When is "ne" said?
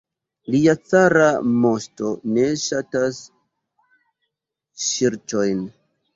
2.39-2.47